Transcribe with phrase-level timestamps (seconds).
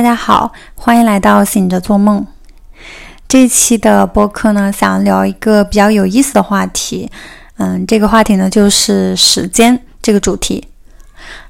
[0.00, 2.24] 家好，欢迎来到醒着做梦。
[3.26, 7.10] 这期的播客呢，想聊一个比较有意思的话题。
[7.56, 10.68] 嗯，这个话题呢，就是时间这个主题。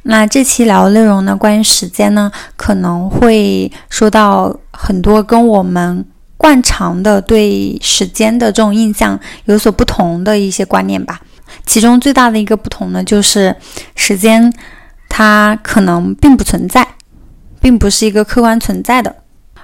[0.05, 6.03] 那这期聊的内容呢，关于时间呢，可能会说到很多跟我们
[6.39, 11.21] 惯常的对时间的这种印象有所不同的一些观念吧。
[11.67, 13.55] 其中最大的一个不同呢，就是
[13.95, 14.51] 时间
[15.07, 16.89] 它可能并不存在。
[17.61, 19.17] 并不是一个客观存在的。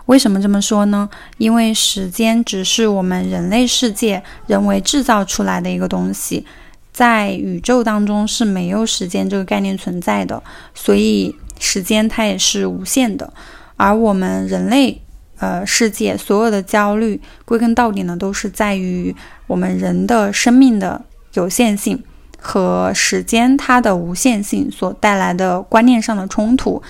[0.06, 1.08] 为什么这么说呢？
[1.38, 6.44] 因为时间只是我们人类世界人为制造出来的一个东西，
[6.92, 10.42] 在宇宙当中是没有时间这个概念存在的，
[10.74, 13.32] 所以时间它也是无限的。
[13.76, 15.00] 而我们人类
[15.38, 19.14] 呃世界所有的焦虑，归根到底呢，都是在于
[19.46, 21.00] 我们人的生命的
[21.34, 22.02] 有限性
[22.40, 26.82] 和时间它的无限性所带来的观念上的冲突。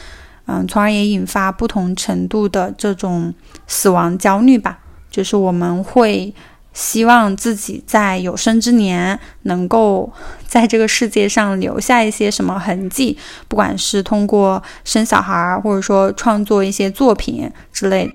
[0.55, 3.33] 嗯，从而也引发不同程度的这种
[3.67, 4.79] 死亡焦虑吧。
[5.11, 6.35] 就是我们会
[6.75, 10.13] 希望自己在有生之年能够
[10.47, 13.17] 在这个世界上留下一些什么痕迹，
[13.49, 18.13] 不管是通过生小孩，或者说创作一些作品之类。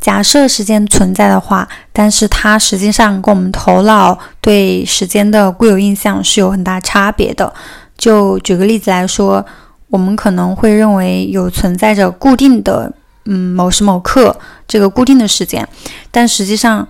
[0.00, 7.52] 假设时间存在的话，但是它实际上跟我们头脑对时间的固有印象是有很大差别的。
[7.96, 9.44] 就举个例子来说。
[9.92, 12.90] 我们可能会认为有存在着固定的，
[13.26, 14.34] 嗯，某时某刻
[14.66, 15.68] 这个固定的时间，
[16.10, 16.88] 但实际上，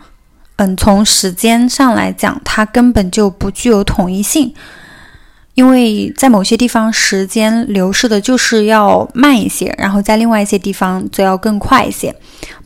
[0.55, 4.55] 嗯，从时间上来讲，它根本就不具有统一性，
[5.55, 12.15] 因为在某些地方时间流逝的就是要慢一些，然后在另外一些地方则要更快一些。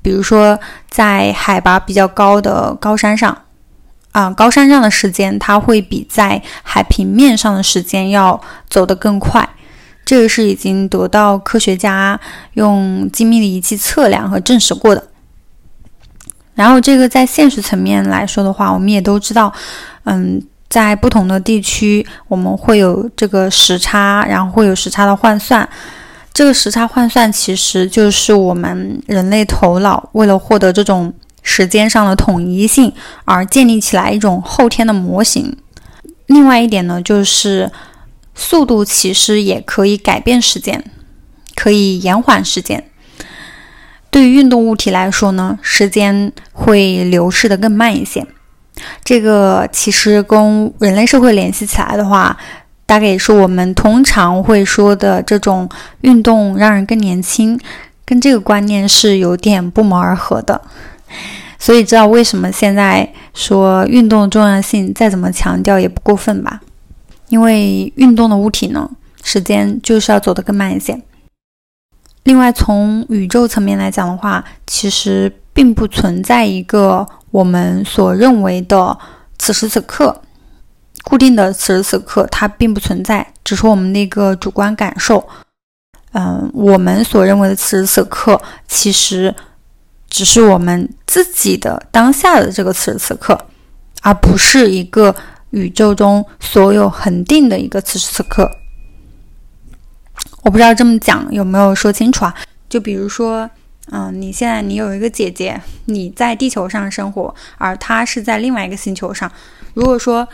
[0.03, 0.61] 比如说，
[0.91, 3.37] 在海拔比较高的高山上，
[4.13, 8.39] 啊，高山上的时间它会比在海平面上的时间要
[8.69, 9.49] 走得更快。
[10.07, 12.19] 这个是已经得到科学家
[12.55, 15.03] 用精密的仪器测量和证实过的。
[16.55, 19.53] 然后，这个在现实层面来说的话，我们也都知道，
[20.05, 25.69] 嗯，在不同的地区，我们会有这个时差，然后会有时差的换算。
[26.33, 31.13] 这个时差换算其实就是我们人类头脑为了获得这种
[31.43, 32.93] 时间上的统一性
[33.25, 35.57] 而建立起来一种后天的模型。
[36.27, 37.69] 另外一点呢，就是。
[38.37, 40.85] 速度其实也可以改变时间，
[41.57, 42.85] 可以延缓时间。
[44.11, 48.25] 对于运动物体来说呢，时间会流逝的更慢一些。
[49.03, 52.37] 这个其实跟人类社会联系起来的话，
[52.85, 55.69] 大概也是我们通常会说的这种
[56.03, 57.59] 运动让人更年轻，
[58.05, 60.61] 跟这个观念是有点不谋而合的。
[61.59, 66.61] 所以知道为什么现在说运动重要性，再怎么强调也不过分吧。
[67.29, 68.89] 因为运动的物体呢，
[69.23, 71.01] 时间就是要走得更慢一些。
[72.23, 78.97] 另外，从宇宙层面来讲的话，其实并不存在一个我们所认为的
[79.39, 80.23] 此时此刻
[81.05, 85.29] 固定的此时此刻，它并不存在，只是我们那个主观感受。
[86.13, 89.35] 嗯，我们所认为的此时此刻，其实
[90.09, 93.39] 只是我们自己的当下的这个此时此刻，
[94.03, 95.15] 而不是一个。
[95.51, 98.51] 宇宙中所有恒定的一个此时此刻，
[100.43, 102.35] 我不知道这么讲有没有说清楚啊？
[102.69, 103.49] 就比如说，
[103.93, 109.31] 嗯，你现在你有一个姐姐，你在地球上生活，而她是在另外一个星球上。
[109.75, 110.27] 如果说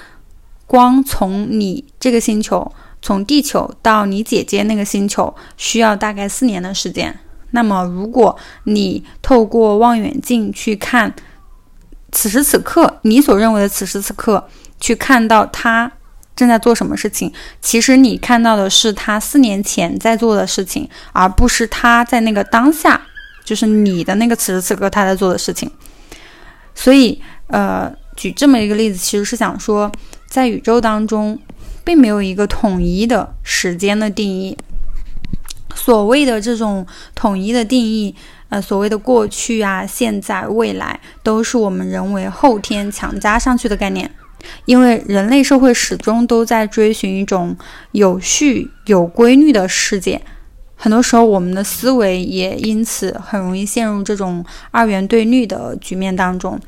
[0.67, 7.19] 光从你这个星球，从地球到你姐姐那个星球，需要大概四年的时间。
[7.51, 8.35] 那么，如果
[8.65, 11.15] 你透过望远镜去看
[12.11, 14.49] 此时此刻，你所认为的此时此刻。
[14.83, 15.91] 去看到他
[16.35, 23.01] 正在做什么事情，其实你看到的是他四年前在做的事情，而不是他在那个当下，
[23.45, 25.71] 就是你的那个此时此刻他在做的事情。
[26.75, 29.93] 所以，呃，举这么一个例子，其实是想说，
[30.27, 31.39] 在宇宙当中，
[31.85, 34.59] 并没有一个统一的时间的定义。
[35.75, 36.85] 所谓的这种
[37.15, 38.15] 统一的定义，
[38.49, 44.11] 呃，所谓的过去啊、现在、未来，都是我们人为后天强加上去的概念。
[44.65, 47.57] 因为人类社会始终都在追寻一种
[47.93, 50.21] 有序、有规律的世界，
[50.77, 56.59] 很多时候我们的思维也因此很容易陷入这种二元对立的局面当中。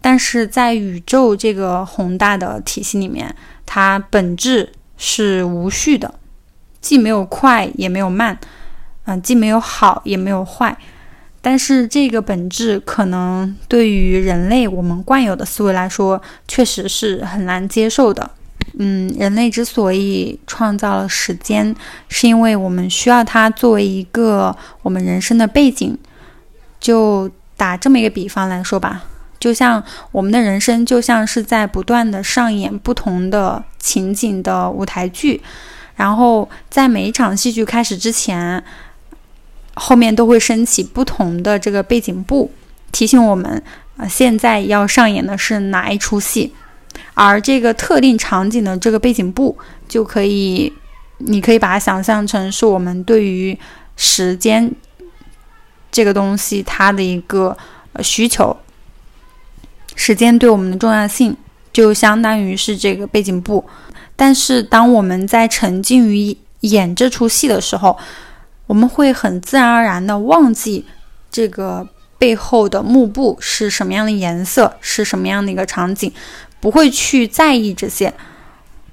[0.00, 3.34] 但是在宇宙这个宏大的体系里面，
[3.66, 6.14] 它本质是无序的，
[6.80, 8.38] 既没有快也没有慢，
[9.06, 10.78] 嗯，既没有好也没有坏。
[11.40, 18.30] 但是这个本质可能对于人类我们惯有的思维来说，确实是很难接受的。
[18.78, 21.74] 嗯，人类之所以创造了时间，
[22.08, 25.96] 是因为我们需要它作为一个我们人生的背景。
[26.80, 29.02] 就打这么一个比方来说吧，
[29.40, 29.82] 就像
[30.12, 35.42] 我们的人生就像是在不断的上演不同的情景的舞台剧，
[35.96, 38.62] 然后在每一场戏剧开始之前，
[39.78, 42.50] 后面都会升起不同的这个背景布，
[42.92, 43.62] 提醒我们，
[43.96, 46.52] 呃，现在要上演的是哪一出戏。
[47.14, 49.56] 而这个特定场景的这个背景布，
[49.88, 50.72] 就可以，
[51.18, 53.56] 你可以把它想象成是我们对于
[53.96, 54.70] 时间
[55.90, 57.56] 这个东西它的一个
[58.02, 58.56] 需求。
[59.96, 61.36] 时间对我们的重要性，
[61.72, 63.64] 就相当于是这个背景布。
[64.14, 67.96] 但是当我们在沉浸于演这出戏的时候，
[68.68, 70.84] 我们会很自然而然的忘记
[71.32, 71.88] 这个
[72.18, 76.12] 背后的幕布是什么样的颜色，是什么样的一个场景。
[76.60, 78.12] 不会去在意这些。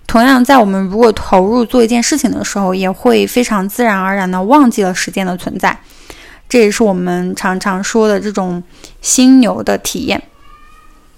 [0.08, 5.78] 同样，在我们如果投入做一件事情的时候，也会非常自然而然的忘记了时间的存在。
[6.48, 8.62] 这也是我们常常说的这种
[9.02, 10.22] 心流的体验，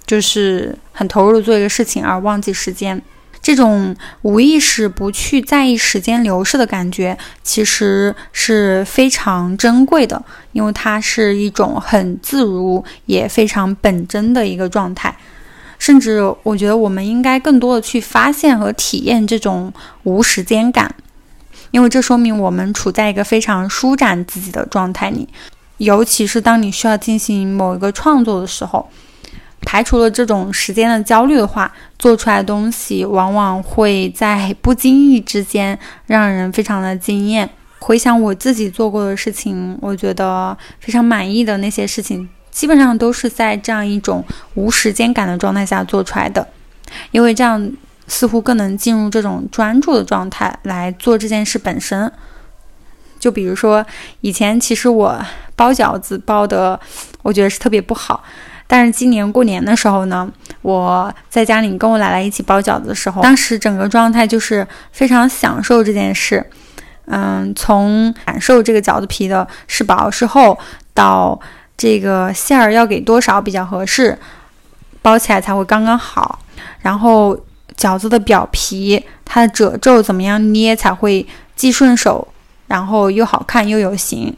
[0.05, 3.01] 就是很投入做一个事情而忘记时间。
[3.47, 10.21] 这种无意识不去在意时间流逝的感觉，其实是非常珍贵的，
[10.51, 15.15] 因为它是一种很自如也非常本真的一个状态。
[15.79, 19.71] 甚至我觉得我们应该更多的去发现和体验这种
[20.03, 20.93] 无时间感，
[21.71, 25.29] 因为这说明我们处在一个非常舒展自己的状态里。
[25.77, 28.89] 尤其是当你需要进行某一个创作的时候，
[29.61, 37.49] 排除了这种时间的焦虑的话，做出来的东西往往会在不经意之间让人非常的惊艳。
[37.79, 42.27] 回想我自己做过的事情，我觉得非常满意的那些事情。
[42.49, 44.23] 基本上都是在这样一种
[44.55, 46.47] 无时间感的状态下做出来的，
[47.11, 47.71] 因为这样
[48.07, 52.11] 似乎更能进入这种专注的状态来做这件事本身。
[53.19, 53.85] 就比如说，
[54.21, 55.23] 以前其实我
[55.55, 56.79] 包饺子包的，
[57.21, 58.23] 我觉得是特别不好。
[58.67, 60.29] 但是今年过年的时候呢，
[60.61, 66.45] 我在家里跟我奶奶一起包饺子的时候，当时整个状态就是非常享受这件事。
[67.05, 70.57] 嗯，从感受这个饺子皮的是薄是厚
[70.93, 71.39] 到。
[71.79, 74.17] 这个馅儿要给多少比较合适，
[75.03, 76.39] 包起来才会刚刚好。
[76.79, 77.39] 然后
[77.77, 82.27] 饺子的表皮，它的褶皱怎么样捏才会既顺手，
[82.65, 84.35] 然后又好看又有型。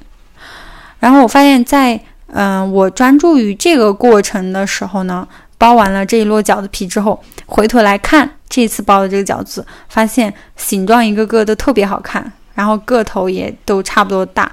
[1.00, 1.98] 然后我发现，在
[2.32, 5.28] 嗯，我专注于这个过程的时候呢，
[5.58, 14.52] 包完了这一摞饺子皮之后，回头来看这次包的这个饺子，发现形状一个个都特别好看，然后个头也都差不多大。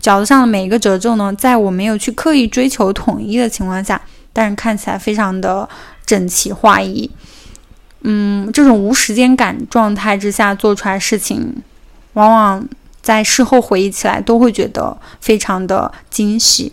[0.00, 4.00] 饺子上的每一个褶皱呢，在我没有去刻意追求统一的情况下，
[4.32, 5.68] 但是看起来非常的
[6.06, 7.10] 整齐划一。
[8.02, 11.62] 嗯，这种无时间感状态之下做出来事情，
[12.12, 12.68] 往往
[13.08, 16.70] 在事后回忆起来都会觉得非常的惊喜。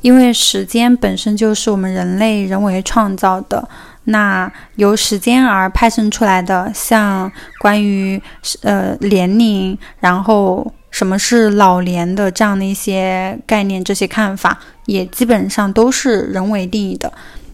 [0.00, 3.68] 因为时间本身就是我们人类人为创造的，
[4.04, 7.30] 那由时间而派生出来的，像
[7.60, 8.20] 关于
[8.62, 17.12] 呃年龄，然后什么是老年的这样的一些概念，这些看法也基本上都是人为定义的。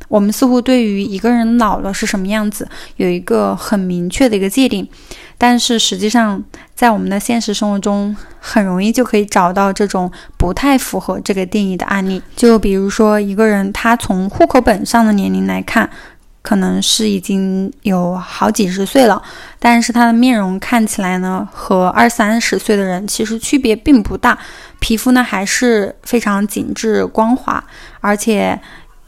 [0.08, 4.88] 我们似乎对于一个人老了是什么样子有一个很明确的一个界定。
[5.36, 6.42] 但是实际上，
[6.74, 12.20] 在我们的现实生活中，很容易就可以找到这种不太符合这个定义的案例。
[12.34, 15.88] 就比如说，一个人他从户口本上的年龄来看，
[16.42, 19.23] 可能是已经有好几十岁了，
[19.59, 24.38] 但是他的面容看起来呢，和二三十岁的人其实区别并不大，
[24.78, 27.62] 皮肤呢还是非常紧致光滑，
[28.00, 28.61] 而且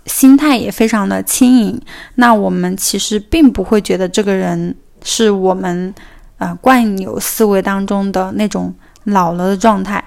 [0.06, 1.80] 心态也非常的轻盈。
[2.16, 5.94] 那我们其实并不会觉得这个人是我们。
[6.40, 10.02] 啊，惯有思维当中的那种老了的状态，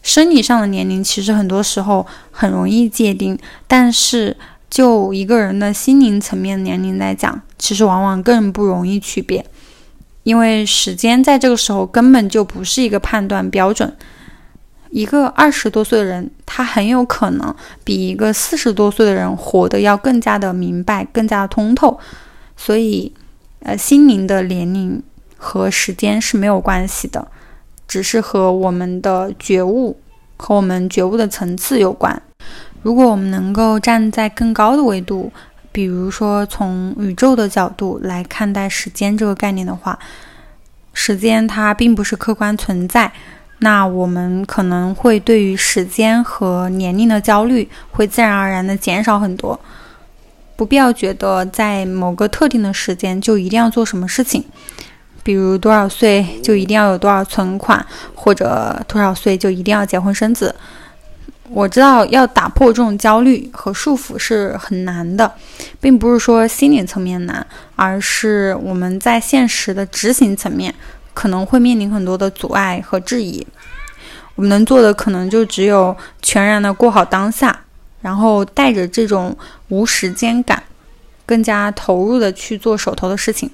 [0.00, 4.36] 生理上的年龄其实很多时候很容易界定，但是
[4.68, 9.44] 就一个人的心灵层面年龄来讲，其实往往更不容易区别，
[10.22, 13.96] 因为时间在这个时候根本就不是一个判断标准。
[14.90, 17.54] 一个二十多岁的人，他很有可能
[17.84, 21.98] 比一个四十多岁的人活得要更加的明白，更加的通透，
[22.56, 23.12] 所以，
[23.60, 25.02] 呃，心灵的年龄。
[25.38, 27.28] 和时间是没有关系的，
[27.86, 30.00] 只是和我们的觉悟
[30.38, 32.20] 和我们觉悟的层次有关。
[32.86, 35.32] 如果我们能够站在更高的维度，
[35.72, 39.98] 比如说从宇宙的角度来看待时间这个概念的话，
[40.92, 43.10] 时间它并不是客观存在。
[43.58, 49.58] 那我们可能会对于时间和年龄的焦虑会自然而然的减少很多，
[50.54, 54.44] 不必要觉得在某个特定的时间就一定要做什么事情，
[55.24, 60.54] 比如多少岁就一定要有多少存款，或者多少岁就一定要结婚生子。
[61.50, 65.32] 我知道要打破这种焦虑和束缚是很难的，
[65.80, 70.74] 并不是说心理层面难，而是我们在现实的执行层面。
[71.14, 73.46] 可能会面临很多的阻碍和质疑，
[74.34, 77.58] 我们能做的可能就只有全然的过好当下，
[78.02, 79.34] 然后带着这种
[79.68, 80.62] 无时间感，
[81.24, 83.50] 更加投入的去做手头的事情。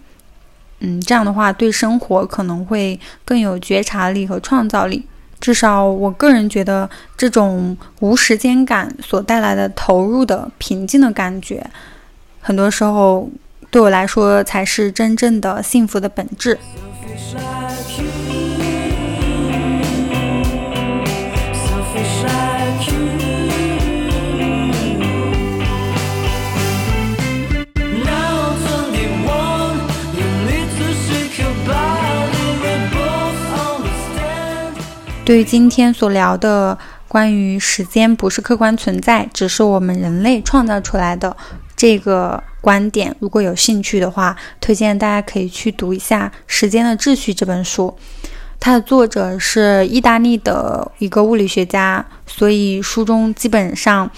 [0.80, 5.06] 嗯，这样的话对生活可能会更有觉察力和创造力。
[5.42, 11.68] 至少我个人觉得，这种无时间感所带来的投入的平静的感觉，
[12.40, 13.28] 很多时候
[13.68, 16.56] 对我来说才是真正的幸福的本质。
[35.24, 36.76] 对于今天所聊的
[37.06, 41.36] 关于时间不是客观存在，只是我们人类创造出来的
[41.76, 47.96] 这个观点，如果有兴趣的话，推荐大家可以去读一下《时间的秩序》这本书。
[48.58, 54.10] 它的作者是意大利的一个物理学家，所以书中基本上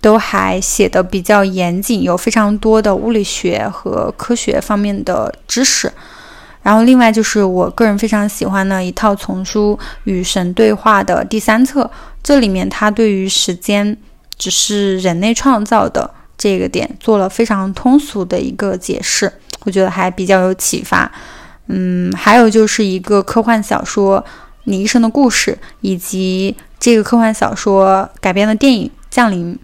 [0.00, 5.92] 都还写的比较严谨，有非常多的物理学和科学方面的知识。
[6.66, 11.88] 然后，另外就是我个人非常喜欢的一套丛书《与神对话》的第三册，
[12.24, 13.96] 这里面他对于时间
[14.36, 19.32] 只是人类创造的这个点做了非常通俗的一个解释，
[19.62, 21.08] 我觉得还比较有启发。
[21.68, 24.20] 嗯，还有就是一个科幻小说
[24.64, 29.54] 《你一生的故事》，以及这个科幻小说改编的电影《降临》，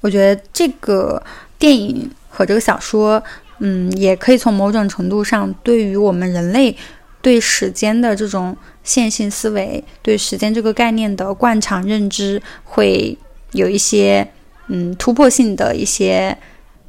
[0.00, 1.22] 我觉得这个
[1.56, 3.22] 电影和这个小说。
[3.58, 6.76] 嗯，也可以从某种程度上，对于我们人类
[7.22, 13.16] 对时间的这种线性思维，对时间这个概念的惯常认知，会
[13.52, 14.28] 有一些
[14.66, 16.36] 嗯突破性的一些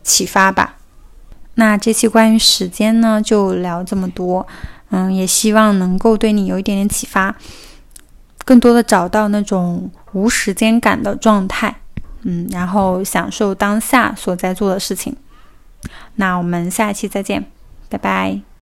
[0.04, 0.78] 启发吧。
[1.56, 4.46] 那这期关于时间呢，就聊这么多。
[4.90, 7.36] 嗯，也希望能够对你有一点点启发，
[8.44, 11.76] 更多的找到那种无时间感的状态。
[12.24, 15.16] 嗯，然后享受当下所在做的事情。
[16.16, 17.46] 那我们下期再见，
[17.90, 18.55] 拜拜。